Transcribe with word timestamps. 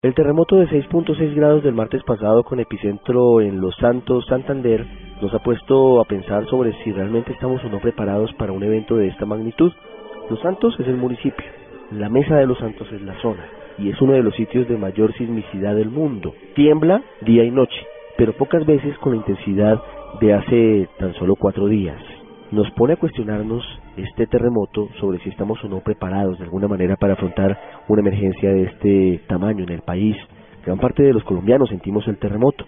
El 0.00 0.14
terremoto 0.14 0.54
de 0.54 0.68
6.6 0.68 1.34
grados 1.34 1.64
del 1.64 1.74
martes 1.74 2.04
pasado 2.04 2.44
con 2.44 2.60
epicentro 2.60 3.40
en 3.40 3.60
Los 3.60 3.74
Santos, 3.78 4.24
Santander, 4.28 4.86
nos 5.20 5.34
ha 5.34 5.40
puesto 5.40 6.00
a 6.00 6.04
pensar 6.04 6.46
sobre 6.46 6.72
si 6.84 6.92
realmente 6.92 7.32
estamos 7.32 7.64
o 7.64 7.68
no 7.68 7.80
preparados 7.80 8.32
para 8.34 8.52
un 8.52 8.62
evento 8.62 8.94
de 8.94 9.08
esta 9.08 9.26
magnitud. 9.26 9.72
Los 10.30 10.38
Santos 10.38 10.78
es 10.78 10.86
el 10.86 10.96
municipio, 10.96 11.44
la 11.90 12.08
Mesa 12.08 12.36
de 12.36 12.46
los 12.46 12.58
Santos 12.58 12.86
es 12.92 13.02
la 13.02 13.20
zona 13.20 13.44
y 13.76 13.90
es 13.90 14.00
uno 14.00 14.12
de 14.12 14.22
los 14.22 14.36
sitios 14.36 14.68
de 14.68 14.76
mayor 14.76 15.12
sismicidad 15.14 15.74
del 15.74 15.90
mundo. 15.90 16.32
Tiembla 16.54 17.02
día 17.22 17.42
y 17.42 17.50
noche, 17.50 17.84
pero 18.16 18.34
pocas 18.34 18.64
veces 18.64 18.96
con 18.98 19.14
la 19.14 19.18
intensidad 19.18 19.82
de 20.20 20.32
hace 20.32 20.88
tan 21.00 21.12
solo 21.14 21.34
cuatro 21.34 21.66
días 21.66 22.00
nos 22.50 22.70
pone 22.70 22.94
a 22.94 22.96
cuestionarnos 22.96 23.64
este 23.96 24.26
terremoto 24.26 24.88
sobre 25.00 25.18
si 25.18 25.28
estamos 25.28 25.62
o 25.64 25.68
no 25.68 25.80
preparados 25.80 26.38
de 26.38 26.44
alguna 26.44 26.68
manera 26.68 26.96
para 26.96 27.14
afrontar 27.14 27.58
una 27.88 28.00
emergencia 28.00 28.50
de 28.50 28.62
este 28.64 29.20
tamaño 29.26 29.64
en 29.64 29.72
el 29.72 29.82
país. 29.82 30.16
Gran 30.64 30.78
parte 30.78 31.02
de 31.02 31.12
los 31.12 31.24
colombianos 31.24 31.68
sentimos 31.68 32.06
el 32.08 32.18
terremoto 32.18 32.64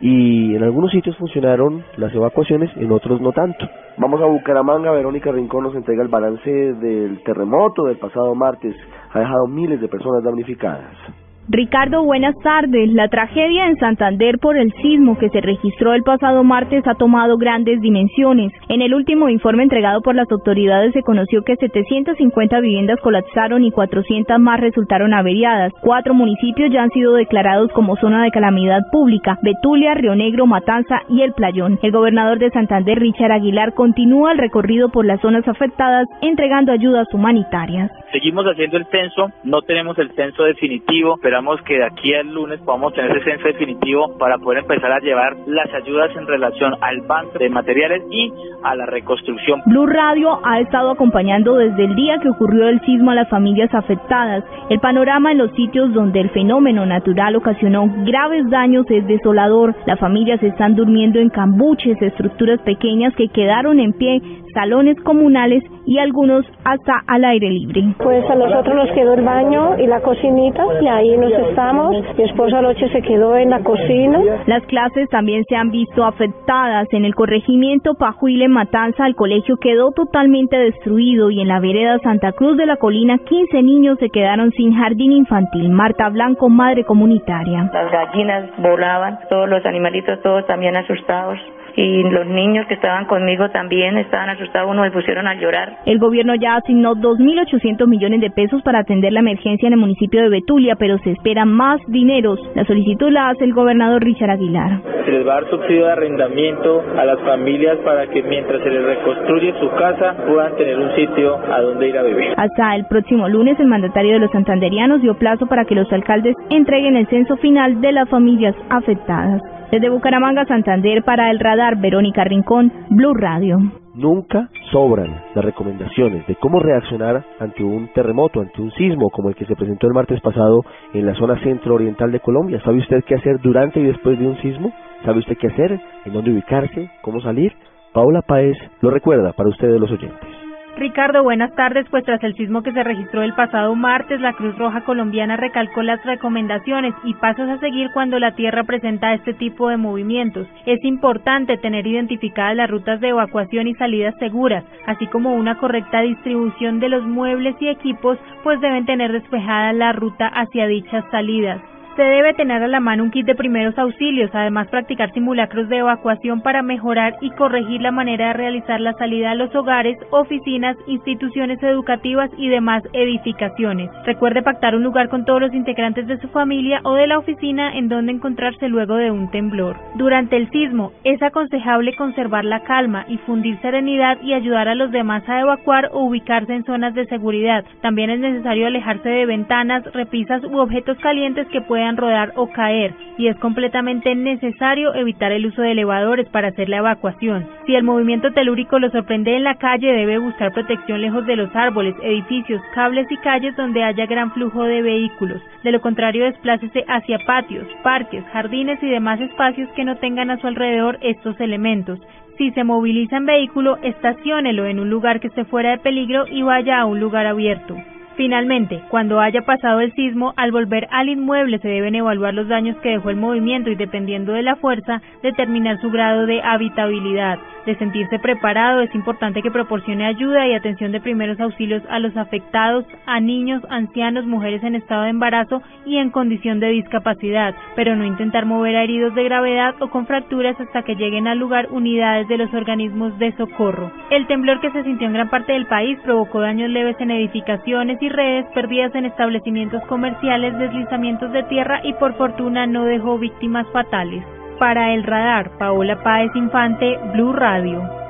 y 0.00 0.54
en 0.54 0.62
algunos 0.62 0.90
sitios 0.90 1.16
funcionaron 1.16 1.82
las 1.96 2.14
evacuaciones, 2.14 2.70
en 2.76 2.92
otros 2.92 3.20
no 3.20 3.32
tanto. 3.32 3.66
Vamos 3.96 4.20
a 4.20 4.26
Bucaramanga, 4.26 4.90
Verónica 4.90 5.32
Rincón 5.32 5.64
nos 5.64 5.74
entrega 5.74 6.02
el 6.02 6.08
balance 6.08 6.50
del 6.50 7.22
terremoto 7.22 7.84
del 7.84 7.96
pasado 7.96 8.34
martes, 8.34 8.76
ha 9.12 9.20
dejado 9.20 9.46
miles 9.46 9.80
de 9.80 9.88
personas 9.88 10.22
damnificadas. 10.22 11.25
Ricardo, 11.48 12.02
buenas 12.02 12.34
tardes. 12.42 12.92
La 12.92 13.06
tragedia 13.06 13.68
en 13.68 13.76
Santander 13.76 14.38
por 14.40 14.56
el 14.56 14.72
sismo 14.82 15.16
que 15.16 15.28
se 15.28 15.40
registró 15.40 15.94
el 15.94 16.02
pasado 16.02 16.42
martes 16.42 16.84
ha 16.88 16.94
tomado 16.94 17.36
grandes 17.36 17.80
dimensiones. 17.80 18.52
En 18.68 18.82
el 18.82 18.92
último 18.92 19.28
informe 19.28 19.62
entregado 19.62 20.02
por 20.02 20.16
las 20.16 20.28
autoridades 20.32 20.92
se 20.92 21.02
conoció 21.02 21.42
que 21.42 21.54
750 21.54 22.58
viviendas 22.58 22.98
colapsaron 23.00 23.62
y 23.62 23.70
400 23.70 24.40
más 24.40 24.58
resultaron 24.58 25.14
averiadas. 25.14 25.72
Cuatro 25.82 26.14
municipios 26.14 26.72
ya 26.72 26.82
han 26.82 26.90
sido 26.90 27.14
declarados 27.14 27.70
como 27.72 27.94
zona 27.94 28.24
de 28.24 28.32
calamidad 28.32 28.80
pública, 28.90 29.38
Betulia, 29.42 29.94
Río 29.94 30.16
Negro, 30.16 30.46
Matanza 30.46 31.02
y 31.08 31.22
El 31.22 31.32
Playón. 31.32 31.78
El 31.80 31.92
gobernador 31.92 32.40
de 32.40 32.50
Santander, 32.50 32.98
Richard 32.98 33.30
Aguilar, 33.30 33.72
continúa 33.74 34.32
el 34.32 34.38
recorrido 34.38 34.88
por 34.88 35.06
las 35.06 35.20
zonas 35.20 35.46
afectadas 35.46 36.08
entregando 36.22 36.72
ayudas 36.72 37.06
humanitarias. 37.14 37.92
Seguimos 38.10 38.46
haciendo 38.46 38.78
el 38.78 38.86
censo, 38.86 39.30
no 39.44 39.62
tenemos 39.62 39.96
el 39.98 40.10
censo 40.16 40.42
definitivo, 40.42 41.18
pero 41.22 41.35
esperamos 41.36 41.60
que 41.66 41.74
de 41.74 41.84
aquí 41.84 42.14
al 42.14 42.32
lunes 42.32 42.58
podamos 42.60 42.94
tener 42.94 43.14
ese 43.14 43.32
censo 43.32 43.48
definitivo 43.48 44.16
para 44.18 44.38
poder 44.38 44.60
empezar 44.60 44.90
a 44.90 45.00
llevar 45.00 45.36
las 45.46 45.68
ayudas 45.74 46.10
en 46.16 46.26
relación 46.26 46.72
al 46.80 47.02
banco 47.02 47.38
de 47.38 47.50
materiales 47.50 48.02
y 48.10 48.32
a 48.62 48.74
la 48.74 48.86
reconstrucción. 48.86 49.60
Blue 49.66 49.86
Radio 49.86 50.40
ha 50.42 50.60
estado 50.60 50.92
acompañando 50.92 51.56
desde 51.56 51.84
el 51.84 51.94
día 51.94 52.18
que 52.22 52.30
ocurrió 52.30 52.68
el 52.68 52.80
sismo 52.86 53.10
a 53.10 53.16
las 53.16 53.28
familias 53.28 53.68
afectadas. 53.74 54.44
El 54.70 54.80
panorama 54.80 55.32
en 55.32 55.38
los 55.38 55.50
sitios 55.52 55.92
donde 55.92 56.20
el 56.20 56.30
fenómeno 56.30 56.86
natural 56.86 57.36
ocasionó 57.36 57.84
graves 58.06 58.48
daños 58.48 58.86
es 58.88 59.06
desolador. 59.06 59.74
Las 59.84 60.00
familias 60.00 60.42
están 60.42 60.74
durmiendo 60.74 61.20
en 61.20 61.28
cambuches, 61.28 62.00
estructuras 62.00 62.60
pequeñas 62.62 63.14
que 63.14 63.28
quedaron 63.28 63.78
en 63.78 63.92
pie 63.92 64.22
salones 64.56 64.96
comunales 65.02 65.62
y 65.84 65.98
algunos 65.98 66.46
hasta 66.64 67.02
al 67.06 67.24
aire 67.26 67.50
libre. 67.50 67.94
Pues 67.98 68.24
a 68.28 68.34
nosotros 68.34 68.74
nos 68.74 68.90
quedó 68.92 69.12
el 69.12 69.22
baño 69.22 69.78
y 69.78 69.86
la 69.86 70.00
cocinita 70.00 70.64
y 70.80 70.88
ahí 70.88 71.16
nos 71.18 71.25
estamos. 71.32 71.96
Mi 72.16 72.24
esposo 72.24 72.56
anoche 72.56 72.88
se 72.90 73.02
quedó 73.02 73.36
en 73.36 73.50
la 73.50 73.62
cocina. 73.62 74.20
Las 74.46 74.62
clases 74.64 75.08
también 75.10 75.44
se 75.48 75.56
han 75.56 75.70
visto 75.70 76.04
afectadas. 76.04 76.88
En 76.92 77.04
el 77.04 77.14
corregimiento 77.14 77.94
Pajuile 77.94 78.48
Matanza 78.48 79.06
el 79.06 79.14
colegio 79.14 79.56
quedó 79.56 79.92
totalmente 79.92 80.56
destruido 80.56 81.30
y 81.30 81.40
en 81.40 81.48
la 81.48 81.60
vereda 81.60 81.98
Santa 82.00 82.32
Cruz 82.32 82.56
de 82.56 82.66
la 82.66 82.76
Colina 82.76 83.18
15 83.18 83.62
niños 83.62 83.98
se 83.98 84.10
quedaron 84.10 84.50
sin 84.52 84.74
jardín 84.74 85.12
infantil. 85.12 85.70
Marta 85.70 86.08
Blanco, 86.08 86.48
madre 86.48 86.84
comunitaria. 86.84 87.70
Las 87.72 87.90
gallinas 87.90 88.50
volaban, 88.58 89.18
todos 89.28 89.48
los 89.48 89.64
animalitos 89.64 90.20
todos 90.22 90.46
también 90.46 90.76
asustados 90.76 91.38
y 91.76 92.02
los 92.04 92.26
niños 92.26 92.66
que 92.66 92.74
estaban 92.74 93.04
conmigo 93.04 93.50
también 93.50 93.98
estaban 93.98 94.30
asustados, 94.30 94.70
unos 94.70 94.86
me 94.86 94.90
pusieron 94.90 95.26
a 95.26 95.34
llorar. 95.34 95.76
El 95.84 95.98
gobierno 95.98 96.34
ya 96.34 96.56
asignó 96.56 96.94
2.800 96.94 97.86
millones 97.86 98.20
de 98.22 98.30
pesos 98.30 98.62
para 98.62 98.80
atender 98.80 99.12
la 99.12 99.20
emergencia 99.20 99.66
en 99.66 99.74
el 99.74 99.78
municipio 99.78 100.22
de 100.22 100.30
Betulia, 100.30 100.76
pero 100.76 100.98
se 100.98 101.12
espera 101.12 101.44
más 101.44 101.80
dineros. 101.88 102.40
La 102.54 102.64
solicitud 102.64 103.10
la 103.10 103.28
hace 103.28 103.44
el 103.44 103.52
gobernador 103.52 104.02
Richard 104.02 104.30
Aguilar. 104.30 104.80
Se 105.04 105.12
les 105.12 105.26
va 105.26 105.36
a 105.36 105.40
dar 105.42 105.50
subsidio 105.50 105.86
de 105.86 105.92
arrendamiento 105.92 106.82
a 106.96 107.04
las 107.04 107.20
familias 107.20 107.76
para 107.84 108.06
que 108.08 108.22
mientras 108.22 108.62
se 108.62 108.70
les 108.70 108.82
reconstruye 108.82 109.52
su 109.60 109.68
casa 109.70 110.16
puedan 110.26 110.56
tener 110.56 110.78
un 110.78 110.94
sitio 110.96 111.36
a 111.36 111.60
donde 111.60 111.88
ir 111.88 111.98
a 111.98 112.02
vivir. 112.02 112.34
Hasta 112.36 112.74
el 112.74 112.86
próximo 112.86 113.28
lunes 113.28 113.60
el 113.60 113.66
mandatario 113.66 114.14
de 114.14 114.20
los 114.20 114.30
santanderianos 114.30 115.02
dio 115.02 115.14
plazo 115.14 115.46
para 115.46 115.64
que 115.64 115.74
los 115.74 115.92
alcaldes 115.92 116.34
entreguen 116.50 116.96
el 116.96 117.06
censo 117.08 117.36
final 117.36 117.80
de 117.80 117.92
las 117.92 118.08
familias 118.08 118.54
afectadas. 118.70 119.42
Desde 119.70 119.90
Bucaramanga, 119.90 120.44
Santander, 120.44 121.02
para 121.02 121.28
el 121.30 121.40
radar, 121.40 121.80
Verónica 121.80 122.22
Rincón, 122.22 122.72
Blue 122.88 123.14
Radio. 123.14 123.58
Nunca 123.94 124.48
sobran 124.70 125.22
las 125.34 125.44
recomendaciones 125.44 126.24
de 126.28 126.36
cómo 126.36 126.60
reaccionar 126.60 127.24
ante 127.40 127.64
un 127.64 127.88
terremoto, 127.92 128.40
ante 128.40 128.62
un 128.62 128.70
sismo 128.72 129.10
como 129.10 129.28
el 129.28 129.34
que 129.34 129.44
se 129.44 129.56
presentó 129.56 129.88
el 129.88 129.94
martes 129.94 130.20
pasado 130.20 130.64
en 130.94 131.04
la 131.04 131.14
zona 131.14 131.42
centro-oriental 131.42 132.12
de 132.12 132.20
Colombia. 132.20 132.60
¿Sabe 132.64 132.78
usted 132.78 133.02
qué 133.04 133.16
hacer 133.16 133.40
durante 133.40 133.80
y 133.80 133.84
después 133.84 134.16
de 134.18 134.28
un 134.28 134.36
sismo? 134.40 134.72
¿Sabe 135.04 135.18
usted 135.18 135.36
qué 135.36 135.48
hacer? 135.48 135.80
¿En 136.04 136.12
dónde 136.12 136.30
ubicarse? 136.30 136.88
¿Cómo 137.02 137.20
salir? 137.20 137.52
Paula 137.92 138.22
Paez 138.22 138.56
lo 138.82 138.90
recuerda 138.90 139.32
para 139.32 139.48
ustedes 139.48 139.80
los 139.80 139.90
oyentes. 139.90 140.45
Ricardo, 140.76 141.22
buenas 141.22 141.54
tardes. 141.54 141.86
Pues 141.90 142.04
tras 142.04 142.22
el 142.22 142.36
sismo 142.36 142.62
que 142.62 142.72
se 142.72 142.84
registró 142.84 143.22
el 143.22 143.32
pasado 143.32 143.74
martes, 143.74 144.20
la 144.20 144.34
Cruz 144.34 144.58
Roja 144.58 144.82
colombiana 144.82 145.36
recalcó 145.36 145.82
las 145.82 146.04
recomendaciones 146.04 146.92
y 147.02 147.14
pasos 147.14 147.48
a 147.48 147.58
seguir 147.60 147.88
cuando 147.94 148.18
la 148.18 148.32
Tierra 148.32 148.62
presenta 148.64 149.14
este 149.14 149.32
tipo 149.32 149.70
de 149.70 149.78
movimientos. 149.78 150.46
Es 150.66 150.84
importante 150.84 151.56
tener 151.56 151.86
identificadas 151.86 152.56
las 152.56 152.70
rutas 152.70 153.00
de 153.00 153.08
evacuación 153.08 153.68
y 153.68 153.74
salidas 153.74 154.14
seguras, 154.18 154.64
así 154.86 155.06
como 155.06 155.34
una 155.34 155.56
correcta 155.56 156.02
distribución 156.02 156.78
de 156.78 156.90
los 156.90 157.06
muebles 157.06 157.56
y 157.58 157.68
equipos, 157.68 158.18
pues 158.42 158.60
deben 158.60 158.84
tener 158.84 159.12
despejada 159.12 159.72
la 159.72 159.92
ruta 159.92 160.26
hacia 160.26 160.66
dichas 160.66 161.04
salidas. 161.10 161.75
Se 161.96 162.02
debe 162.02 162.34
tener 162.34 162.62
a 162.62 162.68
la 162.68 162.78
mano 162.78 163.04
un 163.04 163.10
kit 163.10 163.24
de 163.24 163.34
primeros 163.34 163.78
auxilios, 163.78 164.30
además 164.34 164.68
practicar 164.68 165.14
simulacros 165.14 165.66
de 165.70 165.78
evacuación 165.78 166.42
para 166.42 166.60
mejorar 166.60 167.16
y 167.22 167.30
corregir 167.30 167.80
la 167.80 167.90
manera 167.90 168.26
de 168.28 168.32
realizar 168.34 168.82
la 168.82 168.92
salida 168.98 169.30
a 169.30 169.34
los 169.34 169.54
hogares, 169.54 169.96
oficinas, 170.10 170.76
instituciones 170.86 171.62
educativas 171.62 172.28
y 172.36 172.50
demás 172.50 172.82
edificaciones. 172.92 173.88
Recuerde 174.04 174.42
pactar 174.42 174.74
un 174.74 174.82
lugar 174.82 175.08
con 175.08 175.24
todos 175.24 175.40
los 175.40 175.54
integrantes 175.54 176.06
de 176.06 176.18
su 176.18 176.28
familia 176.28 176.80
o 176.84 176.92
de 176.92 177.06
la 177.06 177.16
oficina 177.16 177.74
en 177.78 177.88
donde 177.88 178.12
encontrarse 178.12 178.68
luego 178.68 178.96
de 178.96 179.10
un 179.10 179.30
temblor. 179.30 179.78
Durante 179.94 180.36
el 180.36 180.50
sismo, 180.50 180.92
es 181.02 181.22
aconsejable 181.22 181.96
conservar 181.96 182.44
la 182.44 182.60
calma 182.64 183.06
y 183.08 183.16
fundir 183.18 183.58
serenidad 183.62 184.20
y 184.20 184.34
ayudar 184.34 184.68
a 184.68 184.74
los 184.74 184.90
demás 184.90 185.26
a 185.30 185.40
evacuar 185.40 185.88
o 185.94 186.04
ubicarse 186.04 186.52
en 186.52 186.64
zonas 186.64 186.92
de 186.92 187.06
seguridad. 187.06 187.64
También 187.80 188.10
es 188.10 188.20
necesario 188.20 188.66
alejarse 188.66 189.08
de 189.08 189.24
ventanas, 189.24 189.82
repisas 189.94 190.44
u 190.44 190.58
objetos 190.58 190.98
calientes 190.98 191.46
que 191.48 191.62
puedan 191.62 191.85
rodar 191.94 192.32
o 192.36 192.48
caer 192.48 192.94
y 193.18 193.28
es 193.28 193.36
completamente 193.36 194.14
necesario 194.14 194.94
evitar 194.94 195.32
el 195.32 195.46
uso 195.46 195.62
de 195.62 195.72
elevadores 195.72 196.26
para 196.28 196.48
hacer 196.48 196.68
la 196.68 196.78
evacuación. 196.78 197.46
Si 197.66 197.74
el 197.74 197.84
movimiento 197.84 198.32
telúrico 198.32 198.78
lo 198.78 198.90
sorprende 198.90 199.36
en 199.36 199.44
la 199.44 199.56
calle, 199.56 199.92
debe 199.92 200.18
buscar 200.18 200.52
protección 200.52 201.00
lejos 201.00 201.26
de 201.26 201.36
los 201.36 201.54
árboles, 201.54 201.94
edificios, 202.02 202.62
cables 202.74 203.06
y 203.10 203.16
calles 203.18 203.54
donde 203.56 203.82
haya 203.82 204.06
gran 204.06 204.32
flujo 204.32 204.64
de 204.64 204.82
vehículos. 204.82 205.42
De 205.62 205.72
lo 205.72 205.80
contrario, 205.80 206.24
desplácese 206.24 206.84
hacia 206.88 207.18
patios, 207.26 207.66
parques, 207.82 208.24
jardines 208.32 208.82
y 208.82 208.88
demás 208.88 209.20
espacios 209.20 209.68
que 209.76 209.84
no 209.84 209.96
tengan 209.96 210.30
a 210.30 210.38
su 210.38 210.46
alrededor 210.46 210.98
estos 211.02 211.38
elementos. 211.40 212.00
Si 212.38 212.50
se 212.52 212.64
moviliza 212.64 213.16
en 213.16 213.26
vehículo, 213.26 213.78
estaciónelo 213.82 214.66
en 214.66 214.78
un 214.78 214.90
lugar 214.90 215.20
que 215.20 215.28
esté 215.28 215.44
fuera 215.44 215.70
de 215.70 215.78
peligro 215.78 216.26
y 216.26 216.42
vaya 216.42 216.80
a 216.80 216.86
un 216.86 217.00
lugar 217.00 217.26
abierto. 217.26 217.76
Finalmente, 218.16 218.82
cuando 218.88 219.20
haya 219.20 219.42
pasado 219.42 219.80
el 219.80 219.92
sismo, 219.92 220.32
al 220.36 220.50
volver 220.50 220.88
al 220.90 221.10
inmueble 221.10 221.58
se 221.58 221.68
deben 221.68 221.94
evaluar 221.94 222.32
los 222.32 222.48
daños 222.48 222.76
que 222.78 222.88
dejó 222.88 223.10
el 223.10 223.16
movimiento 223.16 223.68
y 223.68 223.74
dependiendo 223.74 224.32
de 224.32 224.42
la 224.42 224.56
fuerza, 224.56 225.02
determinar 225.22 225.78
su 225.82 225.90
grado 225.90 226.24
de 226.24 226.40
habitabilidad. 226.42 227.38
De 227.66 227.76
sentirse 227.76 228.18
preparado, 228.20 228.80
es 228.80 228.94
importante 228.94 229.42
que 229.42 229.50
proporcione 229.50 230.06
ayuda 230.06 230.46
y 230.46 230.54
atención 230.54 230.92
de 230.92 231.00
primeros 231.00 231.38
auxilios 231.40 231.82
a 231.90 231.98
los 231.98 232.16
afectados, 232.16 232.86
a 233.06 233.20
niños, 233.20 233.60
ancianos, 233.68 234.24
mujeres 234.24 234.62
en 234.62 234.76
estado 234.76 235.02
de 235.02 235.10
embarazo 235.10 235.60
y 235.84 235.98
en 235.98 236.10
condición 236.10 236.60
de 236.60 236.68
discapacidad, 236.68 237.54
pero 237.74 237.96
no 237.96 238.04
intentar 238.04 238.46
mover 238.46 238.76
a 238.76 238.84
heridos 238.84 239.14
de 239.14 239.24
gravedad 239.24 239.74
o 239.80 239.88
con 239.90 240.06
fracturas 240.06 240.58
hasta 240.60 240.82
que 240.84 240.94
lleguen 240.94 241.26
al 241.26 241.38
lugar 241.38 241.68
unidades 241.70 242.28
de 242.28 242.38
los 242.38 242.54
organismos 242.54 243.18
de 243.18 243.32
socorro. 243.32 243.90
El 244.10 244.26
temblor 244.28 244.60
que 244.60 244.70
se 244.70 244.84
sintió 244.84 245.08
en 245.08 245.14
gran 245.14 245.28
parte 245.28 245.52
del 245.52 245.66
país 245.66 245.98
provocó 246.04 246.40
daños 246.40 246.70
leves 246.70 246.96
en 247.00 247.10
edificaciones 247.10 248.00
y 248.06 248.08
redes, 248.08 248.46
perdidas 248.54 248.94
en 248.94 249.04
establecimientos 249.04 249.82
comerciales, 249.84 250.56
deslizamientos 250.58 251.32
de 251.32 251.42
tierra 251.44 251.80
y 251.82 251.92
por 251.94 252.14
fortuna 252.16 252.66
no 252.66 252.84
dejó 252.84 253.18
víctimas 253.18 253.66
fatales. 253.72 254.24
Para 254.58 254.94
el 254.94 255.04
radar, 255.04 255.50
Paola 255.58 256.02
Páez 256.02 256.30
Infante, 256.34 256.98
Blue 257.12 257.32
Radio. 257.32 258.05